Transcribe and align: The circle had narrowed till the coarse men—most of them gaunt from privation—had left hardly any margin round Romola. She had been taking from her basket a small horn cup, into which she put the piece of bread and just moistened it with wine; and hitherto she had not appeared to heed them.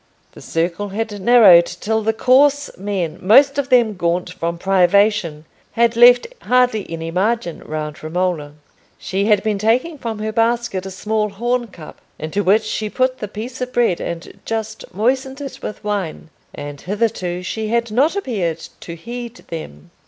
The 0.31 0.41
circle 0.41 0.89
had 0.89 1.21
narrowed 1.21 1.67
till 1.67 2.01
the 2.01 2.11
coarse 2.11 2.75
men—most 2.75 3.59
of 3.59 3.69
them 3.69 3.93
gaunt 3.95 4.31
from 4.33 4.57
privation—had 4.57 5.95
left 5.95 6.25
hardly 6.41 6.89
any 6.89 7.11
margin 7.11 7.59
round 7.59 8.01
Romola. 8.03 8.53
She 8.97 9.25
had 9.25 9.43
been 9.43 9.59
taking 9.59 9.99
from 9.99 10.17
her 10.17 10.31
basket 10.31 10.87
a 10.87 10.89
small 10.89 11.29
horn 11.29 11.67
cup, 11.67 11.99
into 12.17 12.43
which 12.43 12.63
she 12.63 12.89
put 12.89 13.19
the 13.19 13.27
piece 13.27 13.61
of 13.61 13.73
bread 13.73 14.01
and 14.01 14.39
just 14.43 14.91
moistened 14.91 15.39
it 15.39 15.59
with 15.61 15.83
wine; 15.83 16.31
and 16.55 16.81
hitherto 16.81 17.43
she 17.43 17.67
had 17.67 17.91
not 17.91 18.15
appeared 18.15 18.69
to 18.79 18.95
heed 18.95 19.35
them. 19.49 19.91